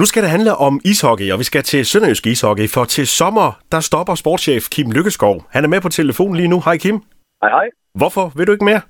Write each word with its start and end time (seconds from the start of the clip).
Nu 0.00 0.04
skal 0.10 0.22
det 0.24 0.30
handle 0.36 0.52
om 0.68 0.74
ishockey, 0.92 1.28
og 1.32 1.38
vi 1.42 1.46
skal 1.50 1.62
til 1.72 1.80
Sønderjysk 1.90 2.24
Ishockey, 2.32 2.66
for 2.74 2.84
til 2.96 3.06
sommer, 3.20 3.48
der 3.72 3.80
stopper 3.88 4.14
sportschef 4.22 4.64
Kim 4.74 4.88
Lykkeskov. 4.96 5.36
Han 5.54 5.62
er 5.66 5.70
med 5.74 5.80
på 5.86 5.90
telefonen 5.98 6.36
lige 6.40 6.52
nu. 6.54 6.58
Hej 6.66 6.76
Kim. 6.84 6.96
Hej 7.42 7.50
hej. 7.56 7.66
Hvorfor? 8.00 8.24
Vil 8.36 8.46
du 8.46 8.52
ikke 8.56 8.68
mere? 8.70 8.82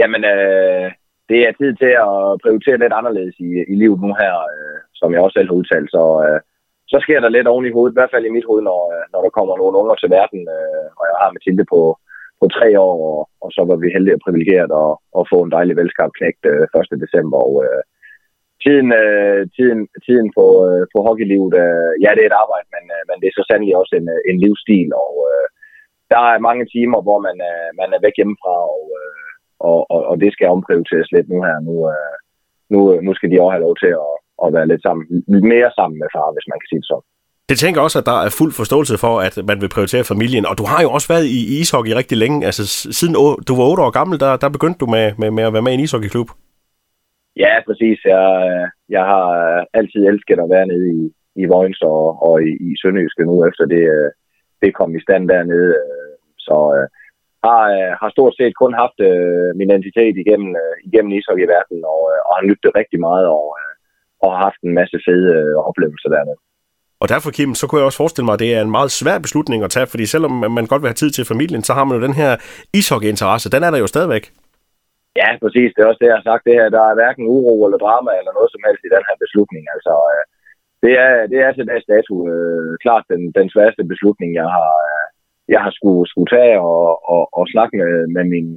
Jamen, 0.00 0.22
øh, 0.32 0.86
det 1.30 1.38
er 1.46 1.52
tid 1.60 1.70
til 1.82 1.92
at 2.08 2.14
prioritere 2.42 2.78
lidt 2.82 2.94
anderledes 2.98 3.36
i, 3.48 3.50
i 3.72 3.74
livet 3.82 3.98
nu 4.04 4.10
her, 4.22 4.34
øh, 4.54 4.78
som 5.00 5.08
jeg 5.12 5.20
også 5.24 5.36
selv 5.36 5.48
har 5.50 5.60
udtalt. 5.60 5.88
Så, 5.96 6.02
øh, 6.26 6.38
så 6.92 6.96
sker 7.04 7.18
der 7.20 7.30
lidt 7.36 7.50
oven 7.52 7.66
i 7.66 7.74
hovedet, 7.76 7.92
i 7.94 7.98
hvert 7.98 8.14
fald 8.14 8.24
i 8.26 8.34
mit 8.36 8.48
hoved, 8.48 8.62
når, 8.70 8.80
øh, 8.94 9.04
når 9.12 9.20
der 9.22 9.36
kommer 9.36 9.54
nogle 9.56 9.78
unger 9.80 9.96
til 9.98 10.10
verden. 10.18 10.42
Øh, 10.56 10.86
og 10.98 11.04
jeg 11.10 11.16
har 11.22 11.28
Mathilde 11.34 11.64
på, 11.72 11.80
på 12.40 12.46
tre 12.56 12.68
år, 12.88 12.96
og, 13.12 13.20
og 13.44 13.48
så 13.56 13.62
var 13.70 13.76
vi 13.82 13.94
heldige 13.96 14.16
og 14.18 14.24
privilegeret 14.26 14.70
at, 14.84 14.92
at 15.18 15.28
få 15.32 15.38
en 15.42 15.54
dejlig 15.56 15.74
velskab 15.80 16.10
knægt 16.18 16.42
øh, 16.52 16.64
1. 16.92 17.04
december. 17.04 17.38
Og, 17.48 17.54
øh, 17.66 17.82
tiden, 18.64 18.88
øh, 19.02 19.40
tiden, 19.56 19.80
tiden 20.06 20.28
på, 20.36 20.46
øh, 20.68 20.82
på 20.92 20.98
hockeylivet, 21.06 21.52
øh, 21.64 21.92
ja, 22.04 22.10
det 22.14 22.22
er 22.22 22.30
et 22.30 22.42
arbejde, 22.44 22.68
men, 22.76 22.84
øh, 22.96 23.02
men 23.08 23.16
det 23.20 23.26
er 23.28 23.36
så 23.36 23.44
sandelig 23.46 23.74
også 23.80 23.94
en, 24.00 24.06
øh, 24.14 24.20
en 24.30 24.36
livsstil, 24.44 24.90
og 25.04 25.14
øh, 25.30 25.46
der 26.12 26.20
er 26.32 26.46
mange 26.48 26.64
timer, 26.74 26.98
hvor 27.06 27.18
man, 27.26 27.36
øh, 27.50 27.68
man 27.80 27.88
er 27.96 28.00
væk 28.06 28.16
hjemmefra, 28.18 28.56
og, 28.76 28.82
øh, 29.00 29.30
og, 29.70 29.78
og, 29.94 30.00
og 30.10 30.14
det 30.22 30.30
skal 30.32 30.54
omprioriteres 30.56 31.08
lidt 31.16 31.28
nu 31.32 31.38
her. 31.46 31.56
Nu, 31.68 31.74
øh, 31.92 32.14
nu, 32.72 32.78
øh, 32.92 32.98
nu 33.06 33.10
skal 33.14 33.30
de 33.30 33.40
også 33.40 33.54
have 33.54 33.66
lov 33.66 33.74
til 33.82 33.92
at, 34.04 34.12
at 34.44 34.48
være 34.56 34.70
lidt 34.70 34.82
sammen, 34.86 35.04
mere 35.52 35.70
sammen 35.78 35.96
med 36.02 36.08
far, 36.14 36.28
hvis 36.34 36.48
man 36.50 36.58
kan 36.60 36.68
sige 36.70 36.82
det 36.82 36.90
sådan. 36.92 37.08
Det 37.48 37.58
tænker 37.58 37.80
også, 37.80 37.98
at 37.98 38.06
der 38.06 38.18
er 38.26 38.36
fuld 38.38 38.52
forståelse 38.52 38.96
for, 39.04 39.14
at 39.26 39.34
man 39.50 39.60
vil 39.60 39.74
prioritere 39.74 40.04
familien. 40.12 40.46
Og 40.50 40.58
du 40.60 40.64
har 40.72 40.80
jo 40.82 40.90
også 40.90 41.08
været 41.14 41.26
i 41.38 41.40
ishockey 41.60 41.92
rigtig 42.00 42.18
længe. 42.18 42.46
Altså 42.46 42.62
siden 42.98 43.14
du 43.48 43.52
var 43.56 43.64
otte 43.70 43.82
år 43.82 43.90
gammel, 43.90 44.20
der, 44.20 44.36
der 44.36 44.48
begyndte 44.48 44.78
du 44.78 44.86
med, 44.86 45.12
med, 45.18 45.30
med 45.30 45.44
at 45.44 45.52
være 45.52 45.62
med 45.62 45.72
i 45.72 45.74
en 45.74 45.80
ishockeyklub. 45.80 46.28
Ja, 47.36 47.52
præcis. 47.66 47.98
Jeg, 48.04 48.26
jeg 48.88 49.04
har 49.12 49.28
øh, 49.44 49.62
altid 49.78 50.00
elsket 50.06 50.38
at 50.40 50.52
være 50.54 50.66
nede 50.66 50.86
i, 50.98 51.00
i 51.42 51.44
Vojens 51.52 51.80
og, 51.92 52.02
og 52.28 52.34
i, 52.48 52.50
i 52.68 52.70
Sønderjyske 52.80 53.24
nu, 53.26 53.34
efter 53.48 53.64
det, 53.74 53.84
øh, 53.96 54.10
det 54.62 54.76
kom 54.78 54.90
i 54.96 55.04
stand 55.06 55.28
dernede. 55.28 55.70
Øh, 55.84 56.14
så 56.46 56.56
har, 57.44 57.62
har 58.00 58.10
stort 58.10 58.34
set 58.36 58.54
kun 58.62 58.74
haft 58.82 58.98
min 59.58 59.70
identitet 59.70 60.16
igennem, 60.22 60.52
igennem 60.88 61.12
ishockeyverdenen, 61.18 61.84
og, 61.94 62.00
og 62.26 62.32
har 62.36 62.44
nyttet 62.50 62.70
rigtig 62.80 63.00
meget, 63.00 63.26
og, 63.36 63.46
og 64.22 64.28
har 64.32 64.40
haft 64.46 64.60
en 64.62 64.74
masse 64.80 64.98
fede 65.06 65.32
oplevelser 65.68 66.08
dernede. 66.16 66.38
Og 67.02 67.08
derfor, 67.08 67.30
Kim, 67.30 67.54
så 67.54 67.66
kunne 67.66 67.78
jeg 67.78 67.86
også 67.86 68.02
forestille 68.02 68.24
mig, 68.24 68.32
at 68.32 68.38
det 68.44 68.54
er 68.54 68.62
en 68.62 68.70
meget 68.70 68.90
svær 68.90 69.18
beslutning 69.18 69.64
at 69.64 69.70
tage, 69.70 69.86
fordi 69.86 70.06
selvom 70.06 70.32
man 70.56 70.66
godt 70.66 70.82
vil 70.82 70.88
have 70.88 71.02
tid 71.02 71.10
til 71.10 71.24
familien, 71.24 71.62
så 71.62 71.72
har 71.72 71.84
man 71.84 71.98
jo 71.98 72.06
den 72.06 72.14
her 72.14 72.36
ishockeyinteresse. 72.74 73.50
Den 73.50 73.62
er 73.62 73.70
der 73.70 73.78
jo 73.78 73.86
stadigvæk. 73.86 74.32
Ja, 75.20 75.28
præcis. 75.42 75.70
Det 75.72 75.80
er 75.80 75.90
også 75.90 76.02
det, 76.02 76.10
jeg 76.10 76.18
har 76.20 76.28
sagt. 76.30 76.46
Det 76.46 76.58
her, 76.58 76.68
der 76.76 76.84
er 76.90 76.98
hverken 76.98 77.24
uro 77.36 77.54
eller 77.64 77.78
drama 77.84 78.10
eller 78.20 78.32
noget 78.34 78.50
som 78.52 78.64
helst 78.66 78.82
i 78.84 78.94
den 78.94 79.04
her 79.08 79.16
beslutning. 79.24 79.64
Altså, 79.74 79.94
øh, 80.12 80.24
det, 80.84 80.92
er, 81.06 81.14
det 81.32 81.38
er 81.46 81.50
til 81.52 81.70
dags 81.72 81.86
dato 81.92 82.14
øh, 82.32 82.72
klart 82.84 83.04
den, 83.12 83.22
den 83.38 83.48
sværeste 83.54 83.84
beslutning, 83.92 84.30
jeg 84.40 84.48
har, 84.56 84.72
øh, 84.90 85.06
jeg 85.54 85.60
har 85.64 85.72
skulle, 85.78 86.04
skulle 86.12 86.30
tage 86.36 86.56
og, 86.60 86.86
og, 87.14 87.22
og 87.38 87.44
snakke 87.54 87.74
med, 87.80 87.92
med 88.16 88.24
min, 88.34 88.48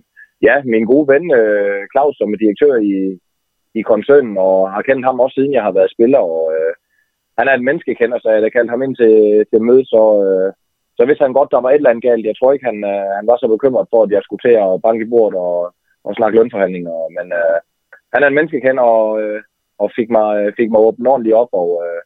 ja, 0.48 0.56
min 0.74 0.86
gode 0.92 1.08
ven 1.14 1.26
øh, 1.40 1.82
Claus, 1.94 2.16
som 2.18 2.34
er 2.34 2.44
direktør 2.44 2.74
i, 2.92 2.96
i 3.80 3.82
koncernen, 3.92 4.36
og 4.48 4.72
har 4.74 4.82
kendt 4.82 5.06
ham 5.06 5.20
også 5.20 5.36
siden 5.36 5.54
jeg 5.58 5.64
har 5.68 5.74
været 5.78 5.94
spiller. 5.96 6.22
Og, 6.36 6.44
øh, 6.56 6.74
han 7.38 7.48
er 7.48 7.54
en 7.56 7.68
menneskekender, 7.68 8.20
så 8.20 8.30
jeg 8.30 8.52
kaldte 8.52 8.74
ham 8.76 8.84
ind 8.86 8.96
til, 8.96 9.16
til 9.52 9.62
møde, 9.62 9.86
så, 9.94 10.04
øh, 10.26 10.50
så 10.98 11.06
vidste 11.06 11.26
han 11.26 11.38
godt, 11.38 11.52
der 11.52 11.62
var 11.62 11.70
et 11.72 11.76
eller 11.82 11.90
andet 11.90 12.08
galt. 12.10 12.26
Jeg 12.26 12.36
tror 12.38 12.52
ikke, 12.54 12.70
han, 12.72 12.80
øh, 12.94 13.10
han 13.18 13.26
var 13.32 13.38
så 13.38 13.48
bekymret 13.56 13.88
for, 13.92 14.00
at 14.04 14.12
jeg 14.16 14.22
skulle 14.24 14.44
til 14.46 14.56
at 14.66 14.82
banke 14.86 15.04
i 15.06 15.12
bordet 15.14 15.40
og, 15.48 15.60
og 16.08 16.14
snakke 16.16 16.38
lønforhandlinger. 16.38 16.94
Men 17.18 17.28
øh, 17.40 17.58
han 18.14 18.24
er 18.24 18.28
en 18.28 18.38
menneskekender 18.38 18.84
og, 18.98 19.22
øh, 19.22 19.42
og 19.84 19.88
fik 19.98 20.10
mig, 20.18 20.28
øh, 20.40 20.54
fik 20.60 20.70
mig 20.72 20.82
åbent 20.88 21.08
ordentligt 21.08 21.40
op, 21.42 21.52
og, 21.62 21.70
øh, 21.86 22.02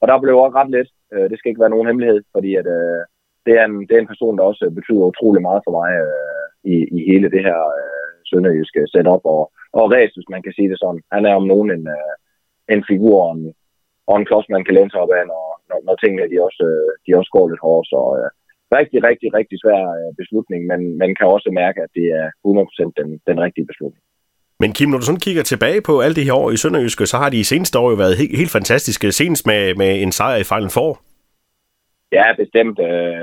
og 0.00 0.04
der 0.08 0.22
blev 0.22 0.34
også 0.38 0.56
ret 0.58 0.70
let. 0.76 0.88
Øh, 1.12 1.26
det 1.30 1.36
skal 1.38 1.50
ikke 1.50 1.64
være 1.64 1.74
nogen 1.74 1.88
hemmelighed, 1.88 2.20
fordi 2.34 2.50
at, 2.60 2.66
øh, 2.78 3.02
det, 3.46 3.54
er 3.60 3.64
en, 3.64 3.76
det 3.86 3.94
er 3.94 4.02
en 4.02 4.12
person, 4.12 4.38
der 4.38 4.44
også 4.50 4.62
øh, 4.66 4.72
betyder 4.78 5.10
utrolig 5.12 5.42
meget 5.42 5.62
for 5.66 5.72
mig 5.78 5.90
øh, 6.04 6.46
i, 6.74 6.76
i 6.96 6.98
hele 7.10 7.28
det 7.34 7.42
her 7.48 7.60
øh, 7.78 8.12
sønderjyske 8.30 8.82
setup 8.92 9.24
og, 9.36 9.42
og 9.78 9.84
ræs, 9.92 10.12
hvis 10.14 10.32
man 10.34 10.42
kan 10.42 10.52
sige 10.52 10.70
det 10.70 10.78
sådan. 10.78 11.02
Han 11.14 11.22
er 11.26 11.34
om 11.40 11.46
nogen 11.52 11.70
en, 11.76 11.84
øh, 11.96 12.14
en 12.74 12.82
figur 12.90 13.16
og 13.26 13.32
en, 13.36 13.54
og 14.10 14.14
en 14.16 14.28
klods, 14.28 14.48
man 14.48 14.64
kan 14.64 14.74
læne 14.74 14.90
sig 14.90 15.00
op 15.04 15.12
af, 15.18 15.24
når, 15.32 15.44
når, 15.68 15.78
når 15.86 15.94
tingene 15.96 16.30
de 16.32 16.36
også, 16.46 16.62
øh, 16.70 16.90
de 17.04 17.18
også 17.18 17.30
går 17.36 17.48
lidt 17.48 17.64
hårdt. 17.66 17.86
Så 17.92 18.00
øh, 18.18 18.30
rigtig, 18.78 19.00
rigtig, 19.08 19.28
rigtig 19.38 19.56
svær 19.62 19.82
øh, 19.98 20.10
beslutning, 20.20 20.60
men 20.70 20.80
man 21.02 21.10
kan 21.18 21.26
også 21.34 21.48
mærke, 21.62 21.78
at 21.86 21.90
det 21.98 22.06
er 22.20 22.26
100% 22.46 22.92
den, 23.00 23.08
den 23.28 23.36
rigtige 23.44 23.66
beslutning. 23.70 24.02
Men 24.62 24.70
Kim, 24.76 24.88
når 24.90 24.98
du 25.00 25.06
sådan 25.08 25.26
kigger 25.26 25.44
tilbage 25.52 25.80
på 25.88 25.94
alle 26.04 26.16
de 26.18 26.26
her 26.28 26.36
år 26.42 26.50
i 26.50 26.60
Sønderjyske, 26.62 27.06
så 27.12 27.16
har 27.22 27.28
de 27.30 27.40
i 27.40 27.50
seneste 27.52 27.78
år 27.82 27.88
jo 27.90 27.96
været 28.02 28.18
helt, 28.20 28.36
helt 28.40 28.56
fantastiske. 28.58 29.06
Senest 29.20 29.44
med, 29.50 29.62
med 29.80 29.90
en 30.04 30.12
sejr 30.18 30.38
i 30.40 30.48
Final 30.50 30.74
Four. 30.76 30.92
Ja, 32.16 32.26
bestemt. 32.42 32.78
Øh, 32.88 33.22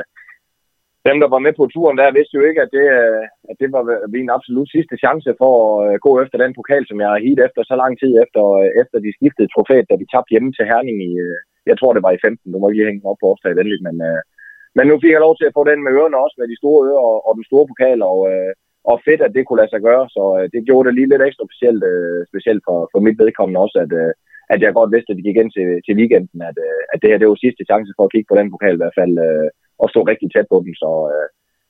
dem, 1.07 1.17
der 1.23 1.29
var 1.35 1.41
med 1.45 1.53
på 1.57 1.63
turen 1.73 1.97
der, 1.99 2.17
vidste 2.17 2.37
jo 2.39 2.43
ikke, 2.49 2.61
at 2.65 2.71
det, 2.77 2.87
øh, 3.01 3.23
at 3.49 3.55
det 3.61 3.69
var 3.75 3.83
min 4.15 4.29
absolut 4.37 4.69
sidste 4.75 4.95
chance 5.03 5.29
for 5.41 5.53
at 5.59 5.81
øh, 5.87 5.95
gå 6.05 6.11
efter 6.23 6.37
den 6.43 6.53
pokal, 6.59 6.83
som 6.87 6.97
jeg 7.03 7.09
har 7.13 7.25
hit 7.25 7.39
efter 7.47 7.61
så 7.63 7.75
lang 7.81 7.93
tid 8.01 8.11
efter, 8.23 8.43
øh, 8.61 8.69
efter 8.81 8.97
de 9.05 9.11
skiftede 9.17 9.51
trofæet, 9.53 9.89
da 9.89 9.95
vi 10.01 10.05
tabte 10.13 10.33
hjemme 10.33 10.51
til 10.53 10.69
Herning 10.71 10.97
i, 11.09 11.11
jeg 11.69 11.75
tror 11.77 11.91
det 11.93 12.05
var 12.07 12.13
i 12.15 12.23
15, 12.25 12.53
du 12.53 12.57
må 12.59 12.67
lige 12.69 12.89
hænge 12.89 13.07
op 13.09 13.19
på 13.21 13.27
årsdag 13.31 13.55
venligt, 13.59 13.83
men, 13.87 13.97
men 14.77 14.85
nu 14.87 14.95
fik 14.99 15.13
jeg 15.13 15.25
lov 15.25 15.35
til 15.37 15.49
at 15.49 15.55
få 15.57 15.63
den 15.69 15.79
med 15.83 15.95
ørerne 15.97 16.23
også, 16.23 16.35
med 16.37 16.47
de 16.51 16.59
store 16.61 16.79
ører 16.87 17.03
og, 17.11 17.17
og 17.27 17.31
den 17.37 17.45
store 17.49 17.69
pokal, 17.71 17.99
og, 18.11 18.19
øh, 18.31 18.51
og 18.91 18.95
fedt, 19.07 19.21
at 19.27 19.35
det 19.35 19.43
kunne 19.45 19.61
lade 19.61 19.73
sig 19.73 19.81
gøre, 19.89 20.05
så 20.15 20.23
øh, 20.37 20.45
det 20.53 20.67
gjorde 20.67 20.85
det 20.87 20.95
lige 20.95 21.11
lidt 21.11 21.25
ekstra 21.27 21.45
specielt, 21.49 21.83
øh, 21.91 22.19
specielt 22.31 22.61
for, 22.67 22.77
for 22.91 22.99
mit 23.05 23.19
vedkommende 23.23 23.63
også, 23.65 23.77
at, 23.85 23.91
at 24.53 24.59
jeg 24.61 24.77
godt 24.79 24.93
vidste, 24.95 25.11
at 25.11 25.17
det 25.17 25.27
gik 25.27 25.39
ind 25.41 25.51
til, 25.57 25.67
til 25.85 25.97
weekenden, 25.99 26.39
at, 26.49 26.57
at 26.93 26.97
det 27.01 27.09
her 27.09 27.19
det 27.19 27.27
var 27.29 27.45
sidste 27.45 27.63
chance 27.69 27.91
for 27.95 28.03
at 28.05 28.11
kigge 28.13 28.29
på 28.29 28.35
den 28.39 28.51
pokal 28.53 28.75
i 28.75 28.81
hvert 28.81 28.97
fald, 28.99 29.15
og 29.83 29.87
stå 29.89 29.99
rigtig 30.11 30.27
tæt 30.31 30.47
på 30.51 30.57
den. 30.65 30.73
Så 30.83 30.91
øh, 31.13 31.27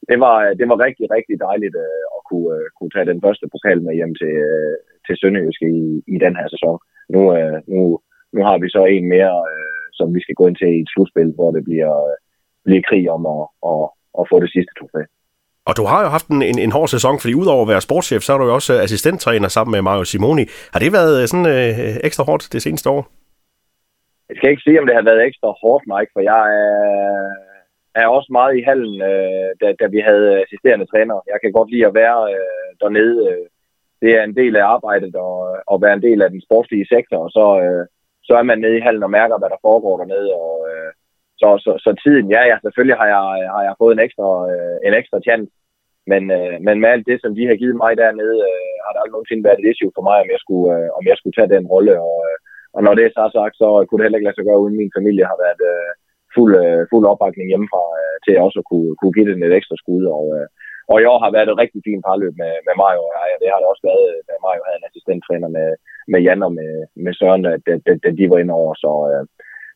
det, 0.09 0.17
var, 0.25 0.35
det 0.59 0.65
var 0.71 0.77
rigtig, 0.85 1.05
rigtig 1.15 1.35
dejligt 1.47 1.75
øh, 1.85 2.05
at 2.17 2.21
kunne, 2.29 2.49
øh, 2.57 2.65
kunne 2.77 2.93
tage 2.93 3.09
den 3.11 3.23
første 3.25 3.45
pokal 3.53 3.79
med 3.83 3.93
hjem 3.99 4.13
til, 4.21 4.33
øh, 4.49 4.75
til 5.05 5.15
Sønderjyske 5.17 5.67
i, 5.81 5.85
i 6.15 6.17
den 6.25 6.33
her 6.39 6.47
sæson. 6.53 6.77
Nu, 7.13 7.21
øh, 7.37 7.57
nu, 7.73 7.81
nu 8.35 8.39
har 8.47 8.57
vi 8.63 8.67
så 8.69 8.81
en 8.85 9.05
mere, 9.15 9.35
øh, 9.51 9.83
som 9.97 10.07
vi 10.15 10.19
skal 10.21 10.35
gå 10.39 10.43
ind 10.47 10.57
til 10.59 10.71
i 10.73 10.81
et 10.83 10.91
slutspil, 10.93 11.31
hvor 11.37 11.51
det 11.55 11.63
bliver, 11.69 11.93
øh, 12.09 12.17
bliver 12.65 12.83
krig 12.89 13.03
om 13.15 13.21
at, 13.35 13.43
at, 13.71 13.85
at 14.19 14.23
få 14.31 14.35
det 14.43 14.51
sidste 14.55 14.73
trofæ. 14.79 15.01
Og 15.69 15.73
du 15.79 15.83
har 15.91 15.99
jo 16.03 16.09
haft 16.15 16.27
en, 16.27 16.41
en, 16.41 16.59
en 16.59 16.71
hård 16.71 16.87
sæson, 16.95 17.19
fordi 17.19 17.33
udover 17.41 17.63
at 17.63 17.71
være 17.73 17.87
sportschef, 17.87 18.21
så 18.21 18.33
er 18.33 18.37
du 18.37 18.45
jo 18.45 18.53
også 18.59 18.73
assistenttræner 18.85 19.47
sammen 19.47 19.71
med 19.71 19.81
Mario 19.81 20.03
Simoni. 20.03 20.45
Har 20.73 20.79
det 20.79 20.91
været 20.97 21.29
sådan 21.29 21.49
øh, 21.55 21.95
ekstra 22.07 22.23
hårdt 22.29 22.43
det 22.53 22.61
seneste 22.61 22.89
år? 22.89 23.01
Jeg 24.29 24.37
skal 24.37 24.49
ikke 24.51 24.65
sige, 24.65 24.79
om 24.79 24.85
det 24.87 24.95
har 24.95 25.09
været 25.09 25.25
ekstra 25.27 25.49
hårdt, 25.61 25.83
Mike, 25.91 26.11
for 26.13 26.21
jeg 26.31 26.43
er, 26.63 26.75
er 28.01 28.07
også 28.07 28.29
meget 28.31 28.53
i 28.57 28.61
hallen, 28.69 28.95
øh, 29.11 29.49
da, 29.61 29.67
da 29.81 29.85
vi 29.95 29.99
havde 30.09 30.41
assisterende 30.43 30.85
træner. 30.85 31.15
Jeg 31.31 31.39
kan 31.43 31.51
godt 31.51 31.71
lide 31.71 31.85
at 31.89 31.97
være 32.03 32.19
øh, 32.33 32.69
dernede. 32.81 33.17
Øh. 33.31 33.45
Det 34.01 34.11
er 34.17 34.23
en 34.23 34.35
del 34.41 34.55
af 34.55 34.65
arbejdet 34.75 35.15
og, 35.15 35.35
og 35.71 35.81
være 35.81 35.93
en 35.93 36.05
del 36.07 36.21
af 36.21 36.29
den 36.29 36.41
sportslige 36.47 36.89
sektor, 36.93 37.17
og 37.25 37.29
så, 37.37 37.45
øh, 37.65 37.83
så 38.27 38.33
er 38.39 38.43
man 38.43 38.59
nede 38.59 38.77
i 38.77 38.85
hallen 38.87 39.03
og 39.03 39.11
mærker, 39.19 39.37
hvad 39.39 39.49
der 39.49 39.65
foregår 39.67 39.95
dernede. 39.97 40.29
Og, 40.33 40.53
øh, 40.69 40.89
så, 41.41 41.49
så, 41.65 41.71
så 41.85 41.89
tiden, 42.03 42.25
ja, 42.35 42.41
ja, 42.51 42.55
selvfølgelig 42.63 42.97
har 43.01 43.07
jeg, 43.13 43.23
har 43.55 43.63
jeg 43.67 43.79
fået 43.81 43.93
en 43.93 44.05
ekstra, 44.05 44.27
øh, 44.51 44.77
en 44.87 44.93
ekstra 44.99 45.19
chance, 45.27 45.51
men, 46.11 46.23
øh, 46.37 46.55
men 46.65 46.75
med 46.79 46.89
alt 46.93 47.05
det, 47.09 47.17
som 47.21 47.31
de 47.37 47.43
har 47.49 47.57
givet 47.61 47.77
mig 47.83 47.91
dernede, 48.03 48.37
øh, 48.49 48.73
har 48.83 48.91
der 48.91 48.99
aldrig 49.01 49.15
nogensinde 49.15 49.45
været 49.47 49.59
et 49.59 49.69
issue 49.71 49.95
for 49.95 50.03
mig, 50.09 50.17
om 50.23 50.29
jeg 50.33 50.41
skulle, 50.43 50.67
øh, 50.75 50.89
om 50.97 51.03
jeg 51.09 51.17
skulle 51.17 51.35
tage 51.37 51.53
den 51.55 51.65
rolle. 51.73 51.93
Og, 52.07 52.15
øh, 52.27 52.37
og 52.75 52.79
når 52.85 52.93
det 52.95 53.03
er 53.05 53.11
så 53.13 53.23
sagt, 53.37 53.55
så 53.61 53.67
kunne 53.85 53.97
det 53.97 54.05
heller 54.05 54.19
ikke 54.19 54.29
lade 54.29 54.37
sig 54.37 54.47
gøre, 54.47 54.63
uden 54.63 54.79
min 54.81 54.95
familie 54.97 55.25
har 55.31 55.37
været, 55.45 55.61
øh, 55.73 55.91
fuld, 56.35 56.53
øh, 56.63 56.81
fuld 56.91 57.05
opbakning 57.11 57.47
hjemmefra 57.49 57.83
øh, 58.01 58.15
til 58.23 58.43
også 58.45 58.57
at 58.61 58.69
kunne, 58.71 58.91
kunne 58.99 59.15
give 59.15 59.29
den 59.29 59.43
et 59.43 59.57
ekstra 59.59 59.75
skud. 59.81 60.03
Og, 60.17 60.25
øh, 60.37 60.47
og 60.91 60.97
i 60.99 61.05
år 61.11 61.19
har 61.23 61.31
været 61.35 61.49
et 61.49 61.61
rigtig 61.63 61.81
fint 61.87 62.03
parløb 62.07 62.33
med, 62.43 62.53
med 62.67 62.73
Mario 62.81 63.01
og 63.07 63.13
jeg, 63.17 63.35
og 63.35 63.39
det 63.41 63.49
har 63.51 63.59
det 63.59 63.67
også 63.71 63.83
været, 63.89 64.03
øh, 64.11 64.19
da 64.27 64.33
Mario 64.45 64.61
havde 64.65 64.79
en 64.79 64.89
assistenttræner 64.89 65.49
med, 65.57 65.69
med 66.11 66.19
Jan 66.25 66.47
og 66.47 66.53
med, 66.59 66.71
med 67.05 67.13
Søren, 67.19 67.43
øh, 67.51 67.57
da, 67.65 67.71
da, 67.85 67.91
da 68.03 68.09
de 68.19 68.25
var 68.31 68.39
inde 68.39 68.57
over. 68.61 68.73
Så 68.83 68.91
øh, 69.11 69.23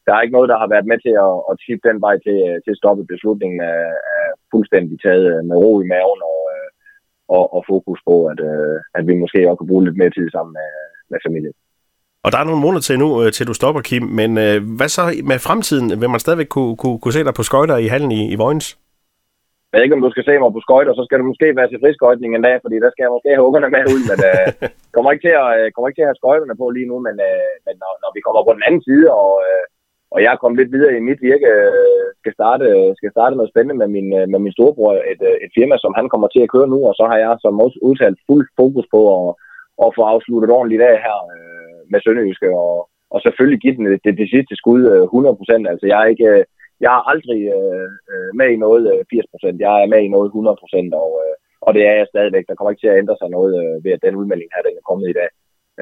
der 0.05 0.13
er 0.13 0.21
ikke 0.21 0.37
noget, 0.37 0.51
der 0.51 0.57
har 0.61 0.69
været 0.73 0.89
med 0.91 0.97
til 1.05 1.15
at, 1.27 1.35
at 1.49 1.55
tippe 1.63 1.83
den 1.89 1.97
vej 2.05 2.15
til, 2.25 2.37
til 2.63 2.71
at 2.73 2.79
stoppe 2.81 3.03
beslutningen 3.13 3.59
af, 3.73 3.81
af 4.19 4.25
fuldstændig 4.53 4.97
taget 5.05 5.45
med 5.49 5.55
ro 5.63 5.71
i 5.83 5.89
maven 5.93 6.21
og, 6.31 6.39
og, 7.35 7.43
og 7.55 7.61
fokus 7.71 7.99
på, 8.09 8.15
at, 8.31 8.39
at 8.97 9.03
vi 9.07 9.13
måske 9.23 9.39
også 9.49 9.59
kan 9.59 9.71
bruge 9.71 9.85
lidt 9.85 9.99
mere 10.01 10.15
tid 10.17 10.27
sammen 10.35 10.53
med, 10.59 10.69
med 11.11 11.19
familien. 11.27 11.55
Og 12.25 12.29
der 12.31 12.37
er 12.39 12.49
nogle 12.49 12.65
måneder 12.65 12.83
til 12.85 12.99
nu, 13.03 13.07
øh, 13.21 13.31
til 13.31 13.47
du 13.49 13.53
stopper, 13.53 13.81
Kim. 13.89 14.03
Men 14.19 14.29
øh, 14.45 14.57
hvad 14.77 14.89
så 14.97 15.03
med 15.29 15.39
fremtiden? 15.47 15.85
Vil 16.01 16.09
man 16.13 16.23
stadigvæk 16.23 16.49
kunne, 16.55 16.75
kunne, 16.81 16.99
kunne 17.01 17.15
se 17.17 17.25
dig 17.27 17.33
på 17.37 17.43
skøjter 17.49 17.77
i 17.85 17.87
hallen 17.93 18.11
i, 18.19 18.21
i 18.33 18.35
Vojens? 18.43 18.67
Jeg 19.69 19.77
ved 19.77 19.85
ikke, 19.85 19.97
om 19.97 20.05
du 20.05 20.13
skal 20.13 20.25
se 20.27 20.33
mig 20.39 20.51
på 20.55 20.65
skøjter, 20.65 20.93
så 20.93 21.03
skal 21.05 21.19
du 21.19 21.25
måske 21.31 21.47
være 21.59 21.69
til 21.69 21.81
friskøjtning 21.83 22.31
en 22.31 22.45
dag, 22.47 22.57
fordi 22.63 22.77
der 22.83 22.91
skal 22.91 23.03
jeg 23.05 23.15
måske 23.15 23.29
have 23.35 23.47
ungerne 23.47 23.69
med 23.75 23.83
ud, 23.93 24.01
men 24.11 24.19
øh, 24.29 24.47
kommer, 24.95 25.09
ikke 25.11 25.25
til 25.27 25.35
at, 25.43 25.49
øh, 25.57 25.65
kommer 25.73 25.87
ikke 25.87 25.99
til 25.99 26.07
at 26.07 26.11
have 26.11 26.21
skøjterne 26.21 26.55
på 26.61 26.65
lige 26.75 26.89
nu, 26.91 26.97
men, 27.07 27.15
øh, 27.29 27.53
men 27.65 27.75
når, 27.83 27.91
når, 28.03 28.11
vi 28.15 28.21
kommer 28.25 28.41
på 28.43 28.53
den 28.57 28.65
anden 28.67 28.83
side, 28.87 29.05
og, 29.21 29.31
øh, 29.47 29.63
og 30.13 30.19
jeg 30.23 30.31
er 30.31 30.41
kommet 30.41 30.59
lidt 30.59 30.73
videre 30.75 30.97
i 30.97 31.07
mit 31.07 31.21
virke, 31.29 31.49
øh, 31.59 32.05
skal, 32.21 32.33
starte, 32.39 32.65
øh, 32.75 32.89
skal 32.99 33.11
starte 33.15 33.35
noget 33.35 33.51
spændende 33.53 33.79
med 33.81 33.89
min, 33.95 34.09
øh, 34.19 34.25
med 34.33 34.39
min 34.39 34.55
storebror, 34.55 34.91
et, 35.13 35.21
et 35.45 35.51
firma, 35.57 35.75
som 35.83 35.93
han 35.99 36.07
kommer 36.09 36.27
til 36.31 36.41
at 36.43 36.51
køre 36.55 36.67
nu, 36.73 36.79
og 36.89 36.93
så 36.99 37.03
har 37.11 37.17
jeg 37.25 37.33
som 37.43 37.63
også 37.65 37.77
udtalt 37.87 38.19
fuld 38.27 38.45
fokus 38.59 38.85
på 38.93 39.01
at, 39.17 39.27
at 39.83 39.93
få 39.97 40.01
afsluttet 40.13 40.49
ordentligt 40.57 40.83
af 40.91 40.95
her, 41.05 41.17
med 41.91 41.99
Sønderjyske 42.01 42.49
og, 42.63 42.75
og 43.13 43.19
selvfølgelig 43.21 43.59
give 43.61 43.75
den 43.77 43.85
det, 44.05 44.13
det 44.21 44.27
sidste 44.33 44.55
skud 44.61 44.81
100%. 45.65 45.71
Altså 45.71 45.85
jeg 45.91 45.99
er 46.03 46.07
ikke, 46.13 46.29
jeg 46.83 46.91
er 46.97 47.03
aldrig 47.11 47.41
øh, 47.57 47.87
med 48.39 48.47
i 48.51 48.57
noget 48.65 48.83
80%. 49.13 49.65
Jeg 49.65 49.73
er 49.83 49.87
med 49.93 50.01
i 50.03 50.13
noget 50.15 50.29
100%, 50.31 51.03
og, 51.03 51.11
øh, 51.23 51.35
og 51.65 51.71
det 51.75 51.83
er 51.89 51.95
jeg 51.99 52.07
stadigvæk. 52.13 52.45
Der 52.47 52.55
kommer 52.55 52.71
ikke 52.71 52.83
til 52.83 52.93
at 52.93 53.01
ændre 53.01 53.15
sig 53.19 53.29
noget 53.37 53.53
øh, 53.63 53.75
ved, 53.83 53.91
at 53.95 54.03
den 54.05 54.15
udmelding 54.19 54.49
her, 54.53 54.61
den 54.67 54.79
er 54.79 54.87
kommet 54.89 55.07
i 55.09 55.17
dag. 55.21 55.29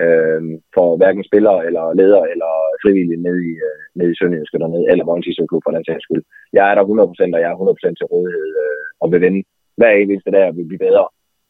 Øh, 0.02 0.42
for 0.76 0.88
hverken 1.00 1.24
spillere 1.30 1.60
eller 1.68 1.86
ledere 2.00 2.26
eller 2.34 2.52
frivillige 2.84 3.24
nede 3.26 3.42
i, 3.52 3.54
øh, 3.68 3.81
nede 3.98 4.12
i 4.12 4.18
Sønderjysk 4.18 4.54
eller 4.54 4.70
nede, 4.74 4.86
eller 4.92 5.06
Mogens 5.06 5.40
for 5.66 5.72
den 5.76 5.86
sags 5.86 6.04
skyld. 6.06 6.24
Jeg 6.58 6.64
er 6.72 6.76
der 6.76 6.84
100%, 6.84 7.36
og 7.36 7.42
jeg 7.44 7.50
er 7.52 7.58
100% 7.58 7.98
til 8.00 8.06
rådighed 8.14 8.50
øh, 8.64 8.86
og 9.02 9.08
vil 9.12 9.22
vinde 9.26 9.42
hver 9.80 9.92
eneste 9.92 10.32
dag 10.36 10.46
og 10.50 10.56
vil 10.58 10.70
blive 10.70 10.86
bedre. 10.88 11.06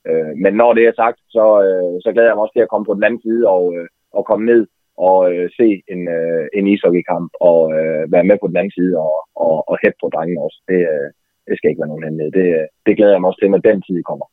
Øh, 0.10 0.32
men 0.44 0.54
når 0.62 0.72
det 0.78 0.84
er 0.86 1.00
sagt, 1.02 1.20
så, 1.36 1.46
øh, 1.68 1.96
så 2.04 2.10
glæder 2.14 2.30
jeg 2.30 2.38
mig 2.38 2.46
også 2.46 2.56
til 2.56 2.66
at 2.66 2.72
komme 2.72 2.86
på 2.88 2.96
den 2.98 3.04
anden 3.08 3.22
side 3.26 3.44
og, 3.56 3.64
øh, 3.76 3.88
og 4.18 4.24
komme 4.30 4.46
ned 4.52 4.62
og 5.10 5.18
øh, 5.32 5.46
se 5.60 5.68
en, 5.94 6.02
øh, 6.18 6.46
en 6.58 6.66
ishockeykamp 6.74 7.30
og 7.50 7.60
øh, 7.78 8.04
være 8.14 8.28
med 8.30 8.38
på 8.42 8.48
den 8.50 8.58
anden 8.60 8.76
side 8.80 8.94
og, 9.06 9.14
og, 9.46 9.56
og 9.70 9.76
hæppe 9.82 10.00
på 10.04 10.08
drengene 10.14 10.42
også. 10.48 10.60
Det, 10.70 10.82
øh, 10.94 11.08
det 11.48 11.56
skal 11.58 11.70
ikke 11.70 11.82
være 11.82 11.92
nogen 11.94 12.06
hemmelighed. 12.06 12.32
Det, 12.40 12.48
øh, 12.60 12.66
det 12.86 12.94
glæder 12.98 13.14
jeg 13.14 13.22
mig 13.22 13.30
også 13.30 13.42
til, 13.42 13.52
når 13.52 13.62
den 13.70 13.82
tid 13.88 14.04
kommer. 14.10 14.26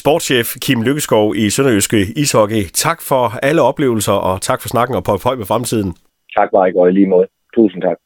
Sportschef 0.00 0.48
Kim 0.64 0.82
Lykkeskov 0.82 1.26
i 1.42 1.50
Sønderjyske 1.50 2.00
Ishockey. 2.22 2.62
Tak 2.86 2.98
for 3.10 3.22
alle 3.48 3.62
oplevelser, 3.62 4.12
og 4.28 4.34
tak 4.48 4.58
for 4.62 4.68
snakken 4.68 4.94
og 4.96 5.04
på 5.04 5.12
høj 5.24 5.36
med 5.36 5.46
fremtiden. 5.52 5.90
Tak, 6.38 6.50
Mike, 6.52 6.78
og 6.80 6.88
i 6.88 6.92
lige 6.92 7.06
måde. 7.06 7.26
Tusind 7.54 7.82
tak. 7.82 7.98